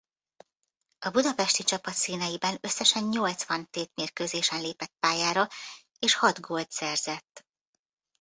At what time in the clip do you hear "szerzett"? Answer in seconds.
6.71-7.45